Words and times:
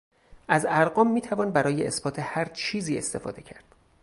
از 0.47 0.65
ارقام 0.69 1.11
میتوان 1.11 1.51
برای 1.51 1.87
اثبات 1.87 2.19
هر 2.19 2.45
چیزی 2.45 2.97
استفاده 2.97 3.41
کرد. 3.41 3.75